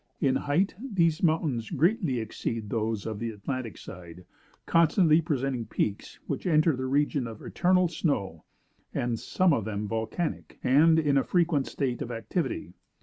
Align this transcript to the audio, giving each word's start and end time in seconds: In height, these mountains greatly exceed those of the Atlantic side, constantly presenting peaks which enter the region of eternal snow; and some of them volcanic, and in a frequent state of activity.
In 0.19 0.35
height, 0.35 0.73
these 0.81 1.21
mountains 1.21 1.69
greatly 1.69 2.19
exceed 2.19 2.71
those 2.71 3.05
of 3.05 3.19
the 3.19 3.29
Atlantic 3.29 3.77
side, 3.77 4.25
constantly 4.65 5.21
presenting 5.21 5.67
peaks 5.67 6.17
which 6.25 6.47
enter 6.47 6.75
the 6.75 6.87
region 6.87 7.27
of 7.27 7.43
eternal 7.43 7.87
snow; 7.87 8.43
and 8.95 9.19
some 9.19 9.53
of 9.53 9.63
them 9.63 9.87
volcanic, 9.87 10.57
and 10.63 10.97
in 10.97 11.19
a 11.19 11.23
frequent 11.23 11.67
state 11.67 12.01
of 12.01 12.09
activity. 12.09 12.73